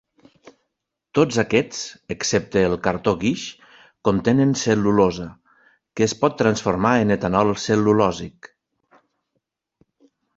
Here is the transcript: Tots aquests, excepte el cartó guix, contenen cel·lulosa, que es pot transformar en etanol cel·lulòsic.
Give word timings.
Tots 1.17 1.35
aquests, 1.41 1.81
excepte 2.13 2.63
el 2.69 2.77
cartó 2.87 3.13
guix, 3.23 3.43
contenen 4.09 4.55
cel·lulosa, 4.61 5.27
que 5.99 6.07
es 6.09 6.15
pot 6.23 6.39
transformar 6.41 6.95
en 7.03 7.17
etanol 7.17 7.53
cel·lulòsic. 7.65 8.49